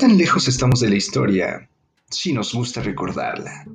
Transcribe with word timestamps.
tan 0.00 0.16
lejos 0.16 0.48
estamos 0.48 0.80
de 0.80 0.88
la 0.88 0.96
historia 0.96 1.68
si 2.08 2.32
nos 2.32 2.54
gusta 2.54 2.80
recordarla? 2.80 3.66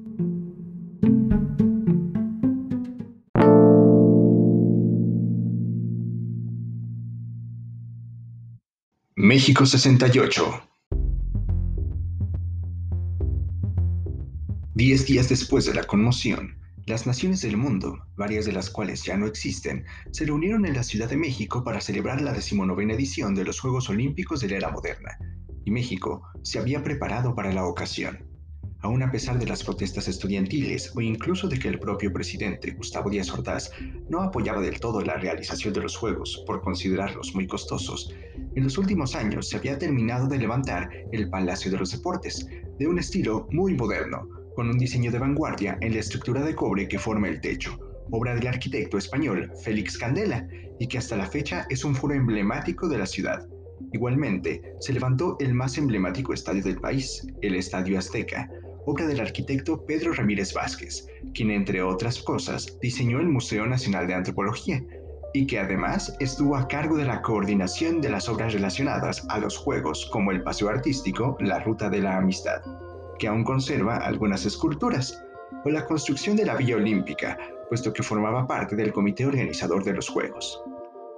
México 9.16 9.68
68 9.68 10.70
Diez 14.74 15.06
días 15.06 15.30
después 15.30 15.66
de 15.66 15.76
la 15.76 15.84
conmoción, 15.84 16.58
las 16.88 17.06
naciones 17.06 17.42
del 17.42 17.56
mundo, 17.56 18.00
varias 18.18 18.46
de 18.46 18.52
las 18.52 18.72
cuales 18.72 19.04
ya 19.04 19.16
no 19.16 19.28
existen, 19.28 19.86
se 20.12 20.26
reunieron 20.26 20.66
en 20.66 20.74
la 20.74 20.82
Ciudad 20.82 21.08
de 21.08 21.18
México 21.18 21.64
para 21.64 21.82
celebrar 21.82 22.20
la 22.22 22.34
decimonovena 22.34 22.96
edición 22.96 23.36
de 23.36 23.44
los 23.44 23.60
Juegos 23.60 23.92
Olímpicos 23.92 24.42
de 24.42 24.50
la 24.50 24.58
Era 24.58 24.72
Moderna, 24.72 25.20
y 25.66 25.72
México 25.72 26.24
se 26.44 26.60
había 26.60 26.84
preparado 26.84 27.36
para 27.36 27.52
la 27.52 27.66
ocasión. 27.66 28.20
Aún 28.82 29.02
a 29.02 29.12
pesar 29.12 29.40
de 29.40 29.48
las 29.48 29.64
protestas 29.64 30.08
estudiantiles 30.08 30.96
o 30.96 31.02
incluso 31.02 31.48
de 31.48 31.58
que 31.58 31.68
el 31.68 31.80
propio 31.80 32.14
presidente 32.14 32.72
Gustavo 32.72 33.10
Díaz 33.10 33.32
Ordaz 33.32 33.72
no 34.10 34.22
apoyaba 34.22 34.62
del 34.62 34.80
todo 34.80 35.02
la 35.02 35.16
realización 35.16 35.74
de 35.74 35.82
los 35.82 35.98
Juegos 35.98 36.44
por 36.46 36.62
considerarlos 36.62 37.34
muy 37.34 37.48
costosos, 37.48 38.14
en 38.56 38.64
los 38.64 38.78
últimos 38.78 39.16
años 39.16 39.50
se 39.50 39.58
había 39.58 39.80
terminado 39.80 40.28
de 40.28 40.38
levantar 40.38 40.90
el 41.12 41.30
Palacio 41.30 41.72
de 41.72 41.80
los 41.80 41.92
Deportes, 41.92 42.48
de 42.78 42.88
un 42.88 43.00
estilo 43.00 43.48
muy 43.52 43.74
moderno, 43.74 44.28
con 44.56 44.70
un 44.70 44.78
diseño 44.78 45.12
de 45.12 45.20
vanguardia 45.20 45.78
en 45.82 45.94
la 45.94 46.00
estructura 46.00 46.42
de 46.44 46.56
cobre 46.56 46.88
que 46.88 47.00
forma 47.00 47.28
el 47.28 47.42
techo, 47.42 47.80
obra 48.12 48.36
del 48.36 48.48
arquitecto 48.48 48.98
español 48.98 49.52
Félix 49.64 49.98
Candela, 49.98 50.48
y 50.80 50.88
que 50.88 50.98
hasta 50.98 51.18
la 51.18 51.26
fecha 51.26 51.66
es 51.70 51.84
un 51.84 51.96
foro 51.96 52.14
emblemático 52.14 52.88
de 52.88 52.98
la 52.98 53.06
ciudad. 53.06 53.48
Igualmente, 53.92 54.76
se 54.80 54.94
levantó 54.94 55.38
el 55.40 55.54
más 55.54 55.78
emblemático 55.78 56.34
estadio 56.34 56.64
del 56.64 56.80
país, 56.80 57.28
el 57.42 57.56
Estadio 57.56 57.98
Azteca, 57.98 58.50
obra 58.86 59.08
del 59.08 59.20
arquitecto 59.20 59.86
Pedro 59.86 60.14
Ramírez 60.14 60.54
Vázquez, 60.54 61.08
quien 61.34 61.52
entre 61.52 61.82
otras 61.82 62.22
cosas 62.22 62.78
diseñó 62.82 63.20
el 63.20 63.28
Museo 63.28 63.66
Nacional 63.66 64.08
de 64.08 64.14
Antropología, 64.14 64.84
y 65.34 65.48
que 65.48 65.60
además 65.60 66.16
estuvo 66.20 66.56
a 66.56 66.68
cargo 66.68 66.96
de 66.96 67.06
la 67.06 67.22
coordinación 67.22 68.00
de 68.00 68.10
las 68.10 68.30
obras 68.30 68.54
relacionadas 68.54 69.26
a 69.30 69.40
los 69.40 69.58
Juegos 69.58 70.10
como 70.12 70.32
el 70.32 70.44
Paseo 70.44 70.70
Artístico 70.70 71.36
La 71.42 71.60
Ruta 71.60 71.90
de 71.90 72.00
la 72.00 72.18
Amistad 72.18 72.62
que 73.18 73.28
aún 73.28 73.44
conserva 73.44 73.98
algunas 73.98 74.46
esculturas, 74.46 75.24
o 75.64 75.70
la 75.70 75.86
construcción 75.86 76.36
de 76.36 76.46
la 76.46 76.56
Villa 76.56 76.76
Olímpica, 76.76 77.38
puesto 77.70 77.94
que 77.94 78.04
formaba 78.04 78.48
parte 78.48 78.76
del 78.76 78.94
comité 78.94 79.26
organizador 79.26 79.84
de 79.84 79.94
los 79.94 80.10
Juegos. 80.10 80.62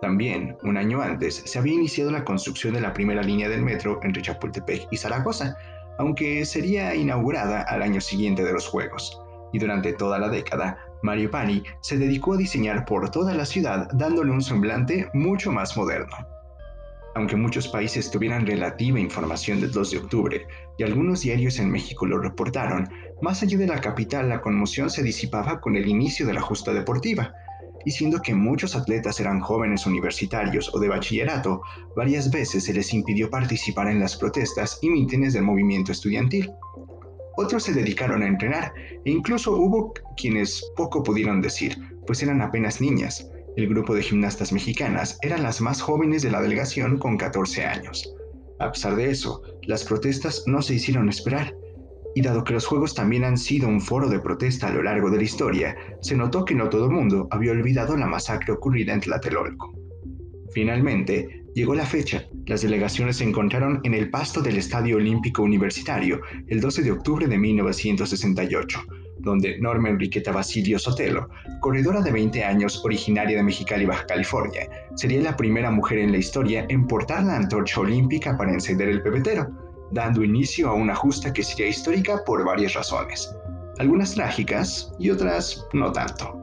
También, 0.02 0.56
un 0.62 0.78
año 0.78 1.02
antes, 1.02 1.42
se 1.46 1.58
había 1.58 1.74
iniciado 1.74 2.12
la 2.12 2.24
construcción 2.24 2.76
de 2.76 2.82
la 2.82 2.94
primera 2.94 3.24
línea 3.24 3.50
del 3.50 3.64
metro 3.64 4.00
entre 4.04 4.22
Chapultepec 4.22 4.88
y 4.92 4.98
Zaragoza, 4.98 5.58
aunque 5.98 6.46
sería 6.46 6.94
inaugurada 6.94 7.64
al 7.64 7.82
año 7.82 8.00
siguiente 8.00 8.44
de 8.44 8.54
los 8.54 8.68
Juegos. 8.68 9.20
Y 9.54 9.60
durante 9.60 9.94
toda 9.94 10.20
la 10.20 10.30
década, 10.30 10.78
Mario 11.02 11.32
Pani 11.32 11.64
se 11.82 11.98
dedicó 11.98 12.34
a 12.34 12.38
diseñar 12.38 12.86
por 12.86 13.10
toda 13.10 13.34
la 13.34 13.46
ciudad 13.46 13.88
dándole 13.94 14.32
un 14.32 14.42
semblante 14.42 15.10
mucho 15.14 15.52
más 15.52 15.76
moderno. 15.76 16.16
Aunque 17.16 17.36
muchos 17.36 17.68
países 17.68 18.12
tuvieran 18.12 18.46
relativa 18.46 19.00
información 19.00 19.60
del 19.60 19.72
2 19.72 19.92
de 19.92 19.98
octubre, 19.98 20.48
y 20.78 20.84
algunos 20.84 21.22
diarios 21.22 21.58
en 21.58 21.72
México 21.72 22.06
lo 22.06 22.20
reportaron, 22.20 22.88
más 23.24 23.42
allá 23.42 23.58
de 23.58 23.66
la 23.66 23.82
capital 23.82 24.30
la 24.30 24.42
conmoción 24.42 24.92
se 24.92 25.02
disipaba 25.02 25.60
con 25.60 25.76
el 25.76 25.88
inicio 25.88 26.28
de 26.28 26.34
la 26.34 26.42
justa 26.42 26.72
deportiva, 26.72 27.34
y 27.86 27.92
siendo 27.92 28.22
que 28.22 28.34
muchos 28.34 28.76
atletas 28.76 29.20
eran 29.20 29.40
jóvenes 29.40 29.86
universitarios 29.86 30.74
o 30.74 30.80
de 30.80 30.90
bachillerato, 30.90 31.62
varias 31.96 32.32
veces 32.32 32.66
se 32.66 32.74
les 32.74 32.94
impidió 32.94 33.30
participar 33.30 33.88
en 33.88 34.00
las 34.00 34.16
protestas 34.16 34.80
y 34.82 34.90
mítines 34.90 35.34
del 35.34 35.44
movimiento 35.44 35.92
estudiantil. 35.92 36.52
Otros 37.38 37.64
se 37.64 37.74
dedicaron 37.74 38.24
a 38.24 38.28
entrenar 38.28 38.74
e 39.06 39.12
incluso 39.12 39.56
hubo 39.56 39.94
quienes 40.16 40.64
poco 40.76 41.04
pudieron 41.04 41.42
decir, 41.42 41.78
pues 42.06 42.24
eran 42.24 42.42
apenas 42.42 42.82
niñas, 42.82 43.30
el 43.58 43.68
grupo 43.68 43.96
de 43.96 44.04
gimnastas 44.04 44.52
mexicanas 44.52 45.18
eran 45.24 45.42
las 45.42 45.62
más 45.62 45.82
jóvenes 45.82 46.22
de 46.22 46.30
la 46.30 46.42
delegación 46.42 47.00
con 47.00 47.18
14 47.18 47.66
años. 47.66 48.14
A 48.60 48.72
pesar 48.72 48.96
de 48.96 49.10
eso, 49.10 49.42
las 49.64 49.84
protestas 49.84 50.44
no 50.46 50.62
se 50.62 50.76
hicieron 50.76 51.10
esperar, 51.10 51.56
y 52.18 52.22
dado 52.22 52.44
que 52.44 52.54
los 52.54 52.66
Juegos 52.66 52.96
también 52.96 53.24
han 53.24 53.38
sido 53.38 53.68
un 53.68 53.80
foro 53.80 54.10
de 54.10 54.20
protesta 54.20 54.70
a 54.70 54.72
lo 54.72 54.82
largo 54.82 55.12
de 55.12 55.18
la 55.18 55.24
historia, 55.24 55.78
se 56.02 56.16
notó 56.16 56.46
que 56.46 56.56
no 56.56 56.68
todo 56.68 56.90
mundo 56.90 57.28
había 57.30 57.52
olvidado 57.52 57.96
la 57.96 58.08
masacre 58.08 58.54
ocurrida 58.54 58.92
en 58.92 59.02
Tlatelolco. 59.02 59.72
Finalmente, 60.52 61.44
llegó 61.54 61.76
la 61.76 61.86
fecha. 61.86 62.26
Las 62.48 62.64
delegaciones 62.64 63.18
se 63.18 63.24
encontraron 63.24 63.82
en 63.84 63.94
el 63.94 64.10
pasto 64.10 64.42
del 64.42 64.58
Estadio 64.58 64.96
Olímpico 64.96 65.44
Universitario 65.44 66.20
el 66.48 66.60
12 66.60 66.82
de 66.82 66.92
octubre 66.92 67.28
de 67.28 67.38
1968, 67.38 68.80
donde 69.20 69.60
Norma 69.60 69.90
Enriqueta 69.90 70.32
Basilio 70.32 70.80
Sotelo, 70.80 71.30
corredora 71.62 72.02
de 72.02 72.12
20 72.12 72.44
años 72.44 72.84
originaria 72.84 73.38
de 73.38 73.44
Mexicali, 73.44 73.86
Baja 73.86 74.08
California, 74.08 74.68
sería 74.96 75.22
la 75.22 75.38
primera 75.38 75.70
mujer 75.70 76.00
en 76.00 76.14
la 76.14 76.18
historia 76.18 76.66
en 76.68 76.88
portar 76.88 77.24
la 77.26 77.36
antorcha 77.36 77.80
olímpica 77.80 78.36
para 78.36 78.54
encender 78.54 78.90
el 78.90 79.04
pebetero, 79.04 79.67
dando 79.92 80.24
inicio 80.24 80.70
a 80.70 80.74
una 80.74 80.96
justa 80.96 81.34
que 81.34 81.44
sería 81.44 81.68
histórica 81.68 82.24
por 82.26 82.44
varias 82.46 82.74
razones, 82.74 83.34
algunas 83.80 84.14
trágicas 84.16 84.92
y 85.00 85.10
otras 85.10 85.66
no 85.74 85.92
tanto. 85.92 86.38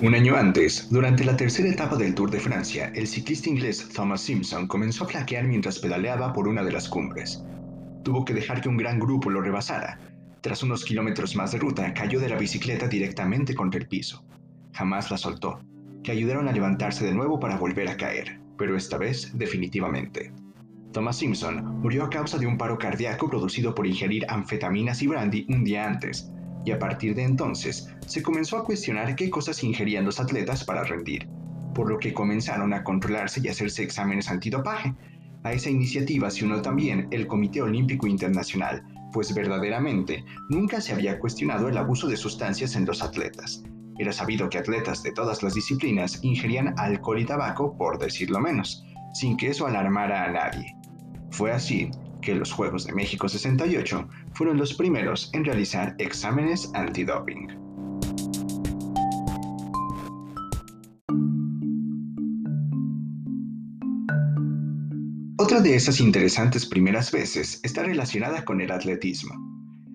Un 0.00 0.14
año 0.14 0.36
antes, 0.36 0.88
durante 0.90 1.24
la 1.24 1.36
tercera 1.36 1.68
etapa 1.68 1.96
del 1.96 2.14
Tour 2.14 2.30
de 2.30 2.38
Francia, 2.38 2.92
el 2.94 3.08
ciclista 3.08 3.50
inglés 3.50 3.88
Thomas 3.92 4.20
Simpson 4.20 4.68
comenzó 4.68 5.02
a 5.02 5.08
flaquear 5.08 5.44
mientras 5.44 5.80
pedaleaba 5.80 6.32
por 6.32 6.46
una 6.46 6.62
de 6.62 6.70
las 6.70 6.88
cumbres. 6.88 7.42
Tuvo 8.04 8.24
que 8.24 8.32
dejar 8.32 8.60
que 8.60 8.68
un 8.68 8.76
gran 8.76 9.00
grupo 9.00 9.28
lo 9.28 9.40
rebasara. 9.40 9.98
Tras 10.40 10.62
unos 10.62 10.84
kilómetros 10.84 11.34
más 11.34 11.50
de 11.50 11.58
ruta, 11.58 11.92
cayó 11.94 12.20
de 12.20 12.28
la 12.28 12.38
bicicleta 12.38 12.86
directamente 12.86 13.56
contra 13.56 13.80
el 13.80 13.88
piso. 13.88 14.24
Jamás 14.78 15.10
la 15.10 15.16
soltó, 15.16 15.58
que 16.04 16.12
ayudaron 16.12 16.46
a 16.46 16.52
levantarse 16.52 17.04
de 17.04 17.12
nuevo 17.12 17.40
para 17.40 17.56
volver 17.56 17.88
a 17.88 17.96
caer, 17.96 18.38
pero 18.56 18.76
esta 18.76 18.96
vez 18.96 19.36
definitivamente. 19.36 20.32
Thomas 20.92 21.16
Simpson 21.16 21.80
murió 21.80 22.04
a 22.04 22.10
causa 22.10 22.38
de 22.38 22.46
un 22.46 22.56
paro 22.56 22.78
cardíaco 22.78 23.28
producido 23.28 23.74
por 23.74 23.88
ingerir 23.88 24.24
anfetaminas 24.28 25.02
y 25.02 25.08
brandy 25.08 25.46
un 25.48 25.64
día 25.64 25.84
antes, 25.84 26.30
y 26.64 26.70
a 26.70 26.78
partir 26.78 27.16
de 27.16 27.24
entonces 27.24 27.92
se 28.06 28.22
comenzó 28.22 28.56
a 28.56 28.62
cuestionar 28.62 29.16
qué 29.16 29.28
cosas 29.30 29.64
ingerían 29.64 30.04
los 30.04 30.20
atletas 30.20 30.62
para 30.62 30.84
rendir, 30.84 31.28
por 31.74 31.90
lo 31.90 31.98
que 31.98 32.14
comenzaron 32.14 32.72
a 32.72 32.84
controlarse 32.84 33.40
y 33.42 33.48
hacerse 33.48 33.82
exámenes 33.82 34.30
antidopaje. 34.30 34.94
A 35.42 35.52
esa 35.54 35.70
iniciativa 35.70 36.30
se 36.30 36.44
unió 36.44 36.62
también 36.62 37.08
el 37.10 37.26
Comité 37.26 37.62
Olímpico 37.62 38.06
Internacional, 38.06 38.84
pues 39.12 39.34
verdaderamente 39.34 40.24
nunca 40.48 40.80
se 40.80 40.92
había 40.92 41.18
cuestionado 41.18 41.68
el 41.68 41.76
abuso 41.76 42.06
de 42.06 42.16
sustancias 42.16 42.76
en 42.76 42.86
los 42.86 43.02
atletas. 43.02 43.64
Era 43.98 44.12
sabido 44.12 44.48
que 44.48 44.58
atletas 44.58 45.02
de 45.02 45.12
todas 45.12 45.42
las 45.42 45.54
disciplinas 45.54 46.22
ingerían 46.22 46.74
alcohol 46.78 47.18
y 47.18 47.24
tabaco, 47.24 47.76
por 47.76 47.98
decirlo 47.98 48.40
menos, 48.40 48.84
sin 49.12 49.36
que 49.36 49.48
eso 49.48 49.66
alarmara 49.66 50.24
a 50.24 50.30
nadie. 50.30 50.76
Fue 51.30 51.52
así 51.52 51.90
que 52.22 52.34
los 52.34 52.52
Juegos 52.52 52.86
de 52.86 52.92
México 52.92 53.28
68 53.28 54.08
fueron 54.34 54.56
los 54.56 54.74
primeros 54.74 55.30
en 55.32 55.44
realizar 55.44 55.94
exámenes 55.98 56.70
antidoping. 56.74 57.68
Otra 65.40 65.60
de 65.60 65.74
esas 65.74 66.00
interesantes 66.00 66.66
primeras 66.66 67.10
veces 67.10 67.60
está 67.62 67.82
relacionada 67.82 68.44
con 68.44 68.60
el 68.60 68.70
atletismo. 68.70 69.47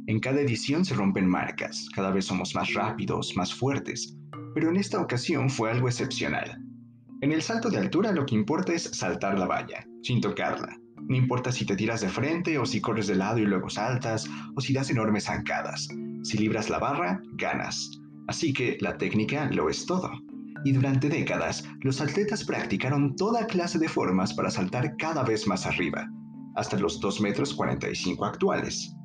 En 0.07 0.19
cada 0.19 0.41
edición 0.41 0.83
se 0.85 0.95
rompen 0.95 1.27
marcas, 1.27 1.87
cada 1.95 2.11
vez 2.11 2.25
somos 2.25 2.53
más 2.55 2.73
rápidos, 2.73 3.35
más 3.35 3.53
fuertes, 3.53 4.15
pero 4.53 4.69
en 4.69 4.77
esta 4.77 4.99
ocasión 4.99 5.49
fue 5.49 5.71
algo 5.71 5.87
excepcional. 5.87 6.57
En 7.21 7.31
el 7.31 7.41
salto 7.41 7.69
de 7.69 7.77
altura 7.77 8.11
lo 8.11 8.25
que 8.25 8.35
importa 8.35 8.73
es 8.73 8.83
saltar 8.83 9.39
la 9.39 9.45
valla, 9.45 9.87
sin 10.01 10.19
tocarla, 10.19 10.77
no 11.07 11.17
importa 11.17 11.51
si 11.51 11.65
te 11.65 11.75
tiras 11.75 12.01
de 12.01 12.09
frente 12.09 12.57
o 12.57 12.65
si 12.65 12.79
corres 12.79 13.07
de 13.07 13.15
lado 13.15 13.39
y 13.39 13.45
luego 13.45 13.69
saltas 13.69 14.29
o 14.55 14.61
si 14.61 14.73
das 14.73 14.89
enormes 14.89 15.25
zancadas. 15.25 15.87
Si 16.23 16.37
libras 16.37 16.69
la 16.69 16.79
barra, 16.79 17.21
ganas. 17.33 17.91
Así 18.27 18.53
que 18.53 18.77
la 18.79 18.97
técnica 18.97 19.49
lo 19.51 19.69
es 19.69 19.85
todo. 19.85 20.09
Y 20.63 20.71
durante 20.71 21.09
décadas, 21.09 21.65
los 21.81 21.99
atletas 21.99 22.45
practicaron 22.45 23.15
toda 23.17 23.47
clase 23.47 23.79
de 23.79 23.89
formas 23.89 24.33
para 24.33 24.49
saltar 24.49 24.95
cada 24.95 25.23
vez 25.23 25.45
más 25.45 25.65
arriba, 25.65 26.07
hasta 26.55 26.77
los 26.77 27.01
2 27.01 27.19
metros 27.19 27.53
45 27.53 28.23
actuales. 28.23 28.95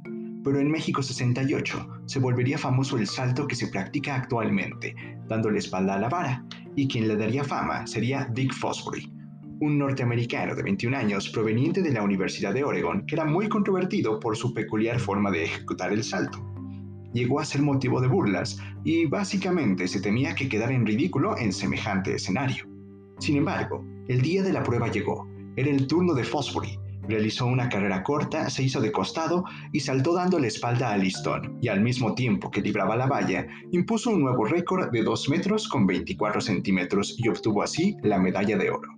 Pero 0.48 0.60
en 0.60 0.70
México 0.70 1.02
68 1.02 2.04
se 2.06 2.20
volvería 2.20 2.56
famoso 2.56 2.96
el 2.96 3.06
salto 3.06 3.46
que 3.46 3.54
se 3.54 3.66
practica 3.66 4.14
actualmente, 4.14 4.96
dándole 5.28 5.58
espalda 5.58 5.92
a 5.92 5.98
la 5.98 6.08
vara, 6.08 6.42
y 6.74 6.88
quien 6.88 7.06
le 7.06 7.16
daría 7.16 7.44
fama 7.44 7.86
sería 7.86 8.26
Dick 8.32 8.54
Fosbury, 8.54 9.12
un 9.60 9.76
norteamericano 9.76 10.54
de 10.54 10.62
21 10.62 10.96
años 10.96 11.28
proveniente 11.28 11.82
de 11.82 11.92
la 11.92 12.02
Universidad 12.02 12.54
de 12.54 12.64
Oregon 12.64 13.04
que 13.04 13.16
era 13.16 13.26
muy 13.26 13.50
controvertido 13.50 14.18
por 14.20 14.38
su 14.38 14.54
peculiar 14.54 14.98
forma 14.98 15.30
de 15.30 15.44
ejecutar 15.44 15.92
el 15.92 16.02
salto. 16.02 16.42
llegó 17.12 17.40
a 17.40 17.44
ser 17.44 17.60
motivo 17.60 18.00
de 18.00 18.08
burlas 18.08 18.58
y 18.84 19.04
básicamente 19.04 19.86
se 19.86 20.00
temía 20.00 20.34
que 20.34 20.48
quedara 20.48 20.72
en 20.72 20.86
ridículo 20.86 21.36
en 21.36 21.52
semejante 21.52 22.14
escenario. 22.14 22.64
Sin 23.18 23.36
embargo, 23.36 23.84
el 24.08 24.22
día 24.22 24.42
de 24.42 24.54
la 24.54 24.62
prueba 24.62 24.88
llegó. 24.88 25.28
Era 25.56 25.68
el 25.68 25.86
turno 25.86 26.14
de 26.14 26.24
Fosbury. 26.24 26.78
Realizó 27.06 27.46
una 27.46 27.68
carrera 27.68 28.02
corta, 28.02 28.50
se 28.50 28.62
hizo 28.62 28.80
de 28.80 28.92
costado 28.92 29.44
y 29.72 29.80
saltó 29.80 30.14
dando 30.14 30.38
la 30.38 30.46
espalda 30.46 30.92
al 30.92 31.02
listón, 31.02 31.58
y 31.62 31.68
al 31.68 31.80
mismo 31.80 32.14
tiempo 32.14 32.50
que 32.50 32.60
libraba 32.60 32.96
la 32.96 33.06
valla, 33.06 33.46
impuso 33.72 34.10
un 34.10 34.22
nuevo 34.22 34.44
récord 34.44 34.90
de 34.90 35.02
2 35.02 35.28
metros 35.28 35.68
con 35.68 35.86
24 35.86 36.40
centímetros 36.40 37.16
y 37.18 37.28
obtuvo 37.28 37.62
así 37.62 37.96
la 38.02 38.18
medalla 38.18 38.58
de 38.58 38.70
oro. 38.70 38.88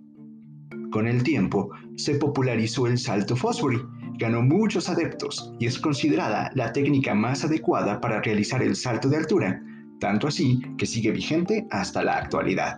Con 0.91 1.07
el 1.07 1.23
tiempo, 1.23 1.69
se 1.95 2.15
popularizó 2.15 2.85
el 2.87 2.97
salto 2.97 3.35
Fosbury, 3.35 3.81
ganó 4.17 4.41
muchos 4.41 4.89
adeptos 4.89 5.53
y 5.59 5.65
es 5.65 5.79
considerada 5.79 6.51
la 6.53 6.73
técnica 6.73 7.15
más 7.15 7.45
adecuada 7.45 8.01
para 8.01 8.21
realizar 8.21 8.61
el 8.61 8.75
salto 8.75 9.07
de 9.07 9.17
altura, 9.17 9.61
tanto 10.01 10.27
así 10.27 10.59
que 10.77 10.85
sigue 10.85 11.11
vigente 11.11 11.65
hasta 11.71 12.03
la 12.03 12.17
actualidad. 12.17 12.77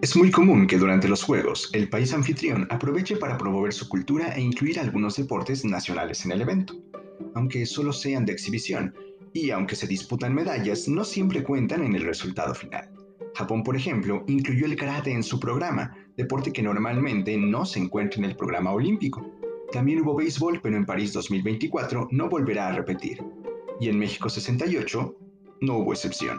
Es 0.00 0.14
muy 0.14 0.30
común 0.30 0.68
que 0.68 0.78
durante 0.78 1.08
los 1.08 1.24
Juegos 1.24 1.70
el 1.72 1.88
país 1.88 2.14
anfitrión 2.14 2.68
aproveche 2.70 3.16
para 3.16 3.36
promover 3.36 3.72
su 3.72 3.88
cultura 3.88 4.28
e 4.28 4.40
incluir 4.40 4.78
algunos 4.78 5.16
deportes 5.16 5.64
nacionales 5.64 6.24
en 6.24 6.30
el 6.30 6.40
evento, 6.40 6.76
aunque 7.34 7.66
solo 7.66 7.92
sean 7.92 8.24
de 8.24 8.32
exhibición, 8.32 8.94
y 9.32 9.50
aunque 9.50 9.74
se 9.74 9.88
disputan 9.88 10.36
medallas, 10.36 10.86
no 10.86 11.04
siempre 11.04 11.42
cuentan 11.42 11.82
en 11.82 11.96
el 11.96 12.04
resultado 12.04 12.54
final. 12.54 12.88
Japón, 13.34 13.64
por 13.64 13.74
ejemplo, 13.74 14.22
incluyó 14.28 14.66
el 14.66 14.76
karate 14.76 15.10
en 15.10 15.24
su 15.24 15.40
programa, 15.40 15.96
deporte 16.16 16.52
que 16.52 16.62
normalmente 16.62 17.36
no 17.36 17.66
se 17.66 17.80
encuentra 17.80 18.20
en 18.20 18.26
el 18.26 18.36
programa 18.36 18.70
olímpico. 18.70 19.28
También 19.72 20.02
hubo 20.02 20.14
béisbol, 20.14 20.60
pero 20.62 20.76
en 20.76 20.86
París 20.86 21.12
2024 21.12 22.08
no 22.12 22.28
volverá 22.28 22.68
a 22.68 22.72
repetir. 22.72 23.18
Y 23.80 23.88
en 23.88 23.98
México 23.98 24.28
68 24.28 25.16
no 25.62 25.78
hubo 25.78 25.92
excepción. 25.92 26.38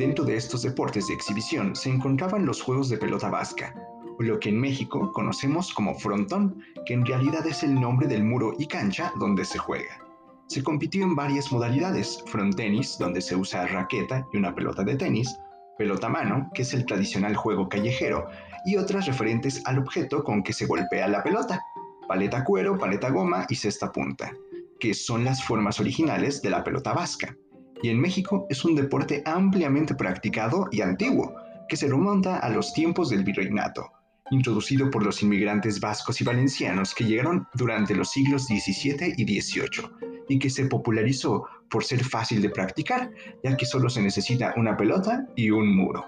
Dentro 0.00 0.24
de 0.24 0.34
estos 0.34 0.62
deportes 0.62 1.08
de 1.08 1.12
exhibición 1.12 1.76
se 1.76 1.90
encontraban 1.90 2.46
los 2.46 2.62
juegos 2.62 2.88
de 2.88 2.96
pelota 2.96 3.28
vasca, 3.28 3.74
o 4.18 4.22
lo 4.22 4.40
que 4.40 4.48
en 4.48 4.58
México 4.58 5.12
conocemos 5.12 5.74
como 5.74 5.94
frontón, 5.94 6.64
que 6.86 6.94
en 6.94 7.04
realidad 7.04 7.46
es 7.46 7.62
el 7.62 7.78
nombre 7.78 8.06
del 8.06 8.24
muro 8.24 8.54
y 8.58 8.66
cancha 8.66 9.12
donde 9.20 9.44
se 9.44 9.58
juega. 9.58 10.02
Se 10.46 10.62
compitió 10.62 11.04
en 11.04 11.14
varias 11.14 11.52
modalidades, 11.52 12.24
frontenis, 12.28 12.96
donde 12.98 13.20
se 13.20 13.36
usa 13.36 13.66
raqueta 13.66 14.26
y 14.32 14.38
una 14.38 14.54
pelota 14.54 14.84
de 14.84 14.96
tenis, 14.96 15.36
pelota 15.76 16.08
mano, 16.08 16.50
que 16.54 16.62
es 16.62 16.72
el 16.72 16.86
tradicional 16.86 17.36
juego 17.36 17.68
callejero, 17.68 18.26
y 18.64 18.78
otras 18.78 19.04
referentes 19.04 19.60
al 19.66 19.80
objeto 19.80 20.24
con 20.24 20.42
que 20.42 20.54
se 20.54 20.64
golpea 20.64 21.08
la 21.08 21.22
pelota, 21.22 21.60
paleta 22.08 22.42
cuero, 22.42 22.78
paleta 22.78 23.10
goma 23.10 23.44
y 23.50 23.54
cesta 23.54 23.92
punta, 23.92 24.32
que 24.78 24.94
son 24.94 25.26
las 25.26 25.44
formas 25.44 25.78
originales 25.78 26.40
de 26.40 26.48
la 26.48 26.64
pelota 26.64 26.94
vasca. 26.94 27.36
Y 27.82 27.88
en 27.88 28.00
México 28.00 28.46
es 28.50 28.64
un 28.64 28.74
deporte 28.74 29.22
ampliamente 29.24 29.94
practicado 29.94 30.68
y 30.70 30.80
antiguo, 30.80 31.34
que 31.68 31.76
se 31.76 31.88
remonta 31.88 32.38
a 32.38 32.48
los 32.50 32.72
tiempos 32.72 33.10
del 33.10 33.24
virreinato, 33.24 33.90
introducido 34.30 34.90
por 34.90 35.04
los 35.04 35.22
inmigrantes 35.22 35.80
vascos 35.80 36.20
y 36.20 36.24
valencianos 36.24 36.94
que 36.94 37.04
llegaron 37.04 37.46
durante 37.54 37.94
los 37.94 38.10
siglos 38.10 38.46
XVII 38.46 39.14
y 39.16 39.40
XVIII 39.40 39.88
y 40.28 40.38
que 40.38 40.50
se 40.50 40.66
popularizó 40.66 41.44
por 41.70 41.84
ser 41.84 42.04
fácil 42.04 42.42
de 42.42 42.50
practicar, 42.50 43.10
ya 43.42 43.56
que 43.56 43.66
solo 43.66 43.88
se 43.88 44.02
necesita 44.02 44.54
una 44.56 44.76
pelota 44.76 45.26
y 45.36 45.50
un 45.50 45.74
muro. 45.74 46.04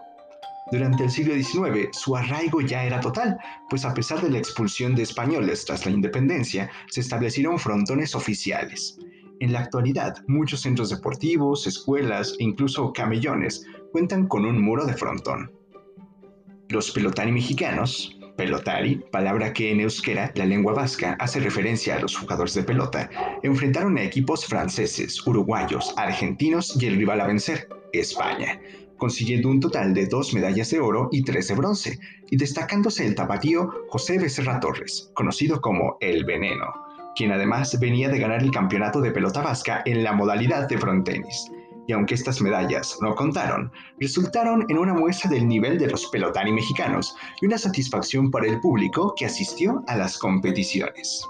Durante 0.71 1.05
el 1.05 1.11
siglo 1.11 1.35
XIX, 1.35 1.89
su 1.93 2.17
arraigo 2.17 2.61
ya 2.61 2.85
era 2.85 3.01
total, 3.01 3.37
pues 3.69 3.85
a 3.85 3.93
pesar 3.93 4.23
de 4.23 4.31
la 4.31 4.39
expulsión 4.39 4.95
de 4.95 5.03
españoles 5.03 5.65
tras 5.65 5.85
la 5.85 5.93
independencia, 5.93 6.71
se 6.89 7.01
establecieron 7.01 7.59
frontones 7.59 8.15
oficiales. 8.15 8.97
En 9.43 9.53
la 9.53 9.59
actualidad, 9.59 10.19
muchos 10.29 10.61
centros 10.61 10.91
deportivos, 10.91 11.67
escuelas 11.67 12.37
e 12.39 12.45
incluso 12.45 12.93
camellones 12.93 13.67
cuentan 13.91 14.29
con 14.29 14.45
un 14.45 14.63
muro 14.63 14.87
de 14.87 14.95
frontón. 14.95 15.51
Los 16.69 16.93
pelotani 16.93 17.33
mexicanos, 17.33 18.17
Pelotari, 18.37 19.05
palabra 19.11 19.53
que 19.53 19.73
en 19.73 19.81
euskera, 19.81 20.31
la 20.37 20.47
lengua 20.47 20.75
vasca, 20.75 21.17
hace 21.19 21.41
referencia 21.41 21.97
a 21.97 22.01
los 22.01 22.17
jugadores 22.17 22.55
de 22.55 22.63
pelota, 22.63 23.11
enfrentaron 23.43 23.99
a 23.99 24.05
equipos 24.05 24.47
franceses, 24.47 25.27
uruguayos, 25.27 25.93
argentinos 25.97 26.81
y 26.81 26.87
el 26.87 26.97
rival 26.97 27.21
a 27.21 27.27
vencer, 27.27 27.69
España, 27.93 28.61
consiguiendo 28.97 29.49
un 29.49 29.59
total 29.59 29.93
de 29.93 30.07
dos 30.07 30.35
medallas 30.35 30.71
de 30.71 30.79
oro 30.79 31.09
y 31.11 31.25
tres 31.25 31.49
de 31.49 31.57
bronce, 31.57 31.99
y 32.31 32.37
destacándose 32.37 33.05
el 33.05 33.17
tapatío 33.17 33.73
José 33.89 34.21
Becerra 34.21 34.61
Torres, 34.61 35.11
conocido 35.15 35.61
como 35.61 35.97
El 36.01 36.25
Veneno, 36.25 36.92
quien 37.17 37.33
además 37.33 37.79
venía 37.79 38.09
de 38.09 38.19
ganar 38.19 38.43
el 38.43 38.51
campeonato 38.51 39.01
de 39.01 39.11
pelota 39.11 39.43
vasca 39.43 39.83
en 39.85 40.03
la 40.03 40.13
modalidad 40.13 40.69
de 40.69 40.79
frontenis 40.79 41.51
y 41.87 41.93
aunque 41.93 42.15
estas 42.15 42.41
medallas 42.41 42.97
no 43.01 43.15
contaron, 43.15 43.71
resultaron 43.99 44.65
en 44.69 44.79
una 44.79 44.95
muestra 44.95 45.31
del 45.31 45.49
nivel 45.49 45.79
de 45.79 45.89
los 45.89 46.07
pelotani 46.07 46.53
mexicanos 46.53 47.15
y 47.41 47.47
una 47.47 47.59
satisfacción 47.59 48.31
para 48.31 48.47
el 48.47 48.61
público 48.61 49.15
que 49.17 49.27
asistió 49.27 49.83
a 49.89 49.97
las 49.97 50.19
competiciones. 50.19 51.27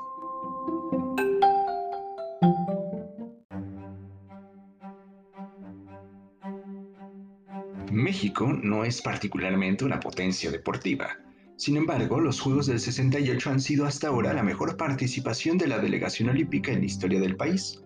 México 7.91 8.47
no 8.47 8.85
es 8.85 9.03
particularmente 9.03 9.85
una 9.85 10.01
potencia 10.01 10.51
deportiva. 10.51 11.09
Sin 11.57 11.77
embargo, 11.77 12.21
los 12.21 12.41
Juegos 12.41 12.67
del 12.67 12.81
68 12.81 13.51
han 13.51 13.61
sido 13.61 13.87
hasta 13.87 14.09
ahora 14.09 14.33
la 14.33 14.43
mejor 14.43 14.77
participación 14.77 15.59
de 15.59 15.69
la 15.69 15.79
delegación 15.79 16.29
olímpica 16.29 16.73
en 16.73 16.81
la 16.81 16.87
historia 16.87 17.21
del 17.21 17.37
país. 17.37 17.83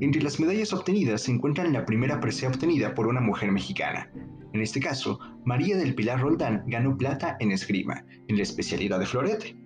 Entre 0.00 0.20
las 0.22 0.40
medallas 0.40 0.72
obtenidas 0.72 1.22
se 1.22 1.32
encuentran 1.32 1.72
la 1.72 1.86
primera 1.86 2.20
presea 2.20 2.48
obtenida 2.48 2.94
por 2.94 3.06
una 3.06 3.20
mujer 3.20 3.52
mexicana. 3.52 4.10
En 4.52 4.60
este 4.60 4.80
caso, 4.80 5.18
María 5.44 5.76
del 5.76 5.94
Pilar 5.94 6.20
Roldán 6.20 6.64
ganó 6.66 6.96
plata 6.96 7.36
en 7.40 7.52
esgrima, 7.52 8.04
en 8.28 8.36
la 8.36 8.42
especialidad 8.42 8.98
de 8.98 9.06
florete. 9.06 9.56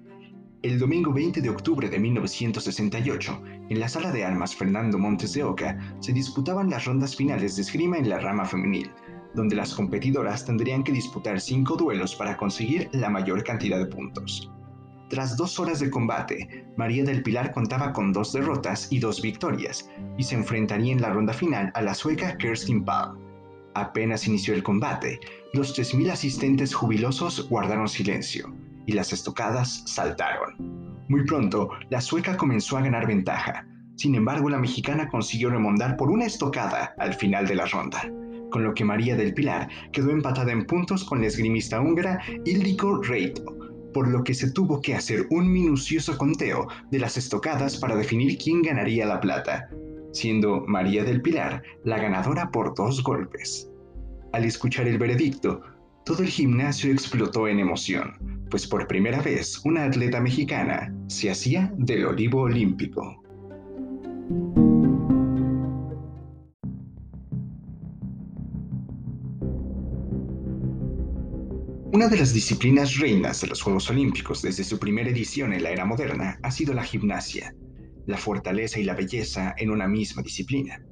El 0.63 0.79
domingo 0.79 1.13
20 1.13 1.41
de 1.41 1.49
octubre 1.49 1.89
de 1.89 1.99
1968, 1.99 3.43
en 3.71 3.81
la 3.81 3.89
sala 3.89 4.13
de 4.13 4.25
armas 4.25 4.55
Fernando 4.55 4.99
Montes 4.99 5.33
de 5.33 5.43
Oca, 5.43 5.97
se 6.01 6.13
disputaban 6.13 6.69
las 6.69 6.85
rondas 6.85 7.17
finales 7.17 7.57
de 7.57 7.63
esgrima 7.63 7.97
en 7.97 8.11
la 8.11 8.19
rama 8.19 8.45
femenil, 8.45 8.91
donde 9.35 9.57
las 9.57 9.75
competidoras 9.75 10.45
tendrían 10.45 10.83
que 10.83 10.93
disputar 10.93 11.41
cinco 11.41 11.77
duelos 11.77 12.15
para 12.15 12.37
conseguir 12.37 12.89
la 12.93 13.11
mayor 13.11 13.45
cantidad 13.45 13.79
de 13.79 13.87
puntos. 13.87 14.51
Tras 15.11 15.37
dos 15.37 15.59
horas 15.59 15.81
de 15.81 15.91
combate, 15.91 16.67
María 16.77 17.03
del 17.03 17.25
Pilar 17.25 17.53
contaba 17.53 17.93
con 17.93 18.13
dos 18.13 18.33
derrotas 18.33 18.87
y 18.93 19.01
dos 19.01 19.21
victorias, 19.21 19.91
y 20.17 20.23
se 20.23 20.37
enfrentaría 20.37 20.93
en 20.93 21.01
la 21.01 21.11
ronda 21.11 21.33
final 21.33 21.73
a 21.75 21.83
la 21.83 21.95
sueca 21.95 22.37
Kerstin 22.39 22.85
Paul. 22.85 23.19
Apenas 23.75 24.29
inició 24.29 24.55
el 24.55 24.63
combate, 24.63 25.19
los 25.53 25.77
3.000 25.77 26.13
asistentes 26.13 26.73
jubilosos 26.73 27.49
guardaron 27.49 27.89
silencio, 27.89 28.55
y 28.87 28.93
las 28.93 29.13
estocadas 29.13 29.83
saltaron. 29.87 30.55
Muy 31.09 31.25
pronto, 31.25 31.71
la 31.89 32.01
sueca 32.01 32.37
comenzó 32.37 32.79
a 32.79 32.83
ganar 32.83 33.09
ventaja, 33.09 33.67
sin 33.97 34.15
embargo 34.15 34.49
la 34.49 34.59
mexicana 34.59 35.09
consiguió 35.09 35.51
remontar 35.51 35.97
por 35.97 36.11
una 36.11 36.27
estocada 36.27 36.95
al 36.99 37.15
final 37.15 37.49
de 37.49 37.57
la 37.57 37.67
ronda, 37.67 38.09
con 38.51 38.65
lo 38.65 38.75
que 38.75 38.85
María 38.85 39.17
del 39.17 39.35
Pilar 39.35 39.69
quedó 39.93 40.11
empatada 40.11 40.53
en 40.53 40.67
puntos 40.67 41.05
con 41.05 41.21
la 41.21 41.29
esgrimista 41.29 41.81
húngara 41.81 42.21
Ildiko 42.45 43.03
Reito, 43.03 43.57
por 43.93 44.09
lo 44.09 44.23
que 44.23 44.35
se 44.35 44.51
tuvo 44.51 44.81
que 44.81 44.95
hacer 44.95 45.27
un 45.31 45.53
minucioso 45.53 46.17
conteo 46.19 46.69
de 46.91 46.99
las 46.99 47.17
estocadas 47.17 47.77
para 47.77 47.97
definir 47.97 48.39
quién 48.39 48.63
ganaría 48.63 49.07
la 49.07 49.21
plata, 49.21 49.69
siendo 50.13 50.65
María 50.67 51.05
del 51.05 51.23
Pilar 51.23 51.63
la 51.85 51.99
ganadora 51.99 52.51
por 52.51 52.75
dos 52.75 53.03
golpes. 53.03 53.71
Al 54.33 54.45
escuchar 54.45 54.87
el 54.87 54.99
veredicto, 54.99 55.61
todo 56.05 56.23
el 56.23 56.29
gimnasio 56.29 56.93
explotó 56.93 57.49
en 57.49 57.59
emoción, 57.59 58.47
pues 58.51 58.67
por 58.67 58.87
primera 58.87 59.21
vez 59.21 59.61
una 59.65 59.85
atleta 59.85 60.21
mexicana 60.21 60.95
se 61.09 61.31
hacía 61.31 61.73
del 61.77 62.07
olivo 62.07 62.43
olímpico. 62.43 63.23
Una 72.01 72.09
de 72.09 72.17
las 72.17 72.33
disciplinas 72.33 72.97
reinas 72.97 73.43
de 73.43 73.49
los 73.49 73.61
Juegos 73.61 73.91
Olímpicos 73.91 74.41
desde 74.41 74.65
su 74.65 74.79
primera 74.79 75.11
edición 75.11 75.53
en 75.53 75.63
la 75.63 75.69
era 75.69 75.85
moderna 75.85 76.39
ha 76.43 76.51
sido 76.51 76.73
la 76.73 76.83
gimnasia, 76.83 77.55
la 78.07 78.17
fortaleza 78.17 78.81
y 78.81 78.85
la 78.85 78.95
belleza 78.95 79.55
en 79.59 79.71
una 79.71 79.87
misma 79.87 80.23
disciplina. 80.23 80.83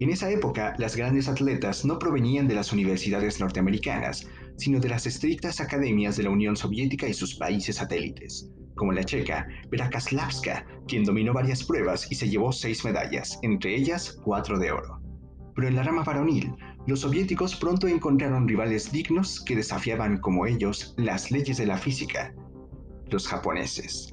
En 0.00 0.10
esa 0.10 0.28
época, 0.32 0.74
las 0.78 0.96
grandes 0.96 1.28
atletas 1.28 1.84
no 1.84 1.96
provenían 1.96 2.48
de 2.48 2.56
las 2.56 2.72
universidades 2.72 3.38
norteamericanas, 3.38 4.26
sino 4.56 4.80
de 4.80 4.88
las 4.88 5.06
estrictas 5.06 5.60
academias 5.60 6.16
de 6.16 6.24
la 6.24 6.30
Unión 6.30 6.56
Soviética 6.56 7.06
y 7.06 7.14
sus 7.14 7.36
países 7.36 7.76
satélites, 7.76 8.50
como 8.74 8.90
la 8.90 9.04
checa 9.04 9.46
Vera 9.70 9.90
Kaslavska, 9.90 10.66
quien 10.88 11.04
dominó 11.04 11.32
varias 11.32 11.62
pruebas 11.62 12.10
y 12.10 12.16
se 12.16 12.28
llevó 12.28 12.50
seis 12.50 12.84
medallas, 12.84 13.38
entre 13.42 13.76
ellas 13.76 14.18
cuatro 14.24 14.58
de 14.58 14.72
oro. 14.72 15.00
Pero 15.54 15.68
en 15.68 15.76
la 15.76 15.84
rama 15.84 16.02
varonil, 16.02 16.52
los 16.86 17.00
soviéticos 17.00 17.54
pronto 17.54 17.86
encontraron 17.86 18.48
rivales 18.48 18.90
dignos 18.90 19.40
que 19.40 19.54
desafiaban 19.54 20.18
como 20.18 20.46
ellos 20.46 20.94
las 20.96 21.30
leyes 21.30 21.58
de 21.58 21.66
la 21.66 21.78
física. 21.78 22.34
los 23.10 23.28
japoneses. 23.28 24.10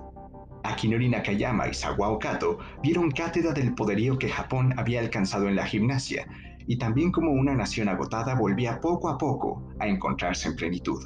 Akinori 0.65 1.07
Nakayama 1.07 1.69
y 1.69 1.73
Sawao 1.73 2.19
Kato 2.19 2.59
dieron 2.83 3.11
cátedra 3.11 3.53
del 3.53 3.73
poderío 3.73 4.17
que 4.19 4.27
Japón 4.27 4.73
había 4.77 4.99
alcanzado 4.99 5.47
en 5.47 5.55
la 5.55 5.65
gimnasia 5.65 6.27
y 6.67 6.77
también 6.77 7.11
como 7.11 7.31
una 7.31 7.55
nación 7.55 7.87
agotada 7.87 8.35
volvía 8.35 8.81
poco 8.81 9.07
a 9.07 9.17
poco 9.17 9.73
a 9.79 9.87
encontrarse 9.87 10.49
en 10.49 10.57
plenitud. 10.57 11.01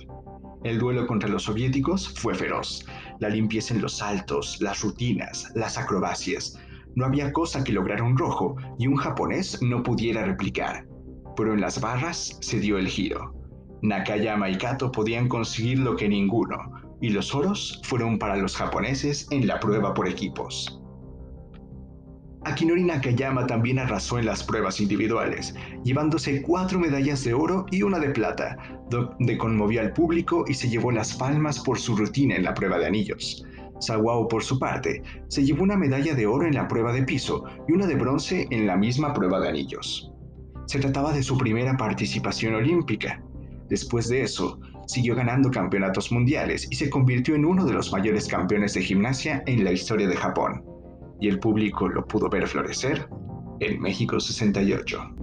El 0.64 0.80
duelo 0.80 1.06
contra 1.06 1.30
los 1.30 1.44
soviéticos 1.44 2.10
fue 2.20 2.34
feroz. 2.34 2.86
La 3.20 3.30
limpieza 3.30 3.74
en 3.74 3.82
los 3.82 3.98
saltos, 3.98 4.58
las 4.60 4.82
rutinas, 4.82 5.52
las 5.56 5.78
acrobacias. 5.78 6.58
No 6.96 7.06
había 7.06 7.32
cosa 7.32 7.64
que 7.64 7.74
lograra 7.74 8.04
un 8.04 8.18
rojo 8.18 8.56
y 8.80 8.88
un 8.88 8.96
japonés 8.96 9.62
no 9.62 9.84
pudiera 9.84 10.26
replicar. 10.26 10.88
Pero 11.36 11.54
en 11.54 11.62
las 11.62 11.80
barras 11.80 12.38
se 12.42 12.60
dio 12.60 12.78
el 12.78 12.88
giro. 12.88 13.34
Nakayama 13.82 14.50
y 14.50 14.58
Kato 14.58 14.92
podían 14.92 15.28
conseguir 15.28 15.80
lo 15.80 15.96
que 15.96 16.08
ninguno, 16.08 16.58
y 17.02 17.10
los 17.10 17.36
oros 17.36 17.82
fueron 17.84 18.18
para 18.18 18.38
los 18.38 18.56
japoneses 18.56 19.28
en 19.32 19.46
la 19.46 19.60
prueba 19.60 19.94
por 19.94 20.08
equipos. 20.08 20.80
Akinori 22.46 22.84
Nakayama 22.84 23.48
también 23.48 23.80
arrasó 23.80 24.20
en 24.20 24.26
las 24.26 24.44
pruebas 24.44 24.82
individuales, 24.82 25.56
llevándose 25.84 26.42
cuatro 26.42 26.78
medallas 26.78 27.24
de 27.24 27.34
oro 27.34 27.66
y 27.72 27.84
una 27.84 28.00
de 28.00 28.10
plata, 28.10 28.58
donde 28.90 29.38
conmovió 29.38 29.82
al 29.82 29.94
público 29.94 30.44
y 30.48 30.54
se 30.54 30.70
llevó 30.70 30.92
las 30.92 31.14
palmas 31.14 31.60
por 31.60 31.80
su 31.80 31.96
rutina 31.96 32.36
en 32.36 32.44
la 32.44 32.54
prueba 32.54 32.78
de 32.80 32.88
anillos. 32.88 33.46
Sawao, 33.80 34.28
por 34.28 34.44
su 34.44 34.60
parte, 34.60 35.02
se 35.28 35.44
llevó 35.44 35.64
una 35.64 35.78
medalla 35.78 36.16
de 36.16 36.28
oro 36.28 36.46
en 36.46 36.56
la 36.56 36.68
prueba 36.68 36.94
de 36.94 37.04
piso 37.04 37.44
y 37.68 37.74
una 37.74 37.88
de 37.88 37.96
bronce 37.96 38.48
en 38.50 38.68
la 38.68 38.78
misma 38.78 39.14
prueba 39.14 39.40
de 39.40 39.50
anillos. 39.50 40.13
Se 40.66 40.80
trataba 40.80 41.14
de 41.14 41.24
su 41.24 41.38
primera 41.38 41.76
participación 41.78 42.56
olímpica. 42.56 43.22
Después 43.70 44.08
de 44.10 44.22
eso, 44.22 44.60
siguió 44.88 45.16
ganando 45.16 45.50
campeonatos 45.50 46.12
mundiales 46.12 46.68
y 46.70 46.76
se 46.76 46.90
convirtió 46.90 47.36
en 47.36 47.46
uno 47.46 47.66
de 47.66 47.74
los 47.74 47.92
mayores 47.92 48.28
campeones 48.28 48.74
de 48.74 48.82
gimnasia 48.82 49.44
en 49.46 49.64
la 49.64 49.72
historia 49.72 50.08
de 50.08 50.16
Japón. 50.16 50.64
Y 51.20 51.28
el 51.28 51.40
público 51.40 51.88
lo 51.88 52.06
pudo 52.06 52.30
ver 52.30 52.48
florecer 52.48 53.08
en 53.60 53.82
México 53.82 54.20
68. 54.20 55.16